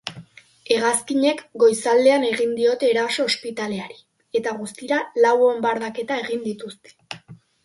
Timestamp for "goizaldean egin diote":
1.63-2.89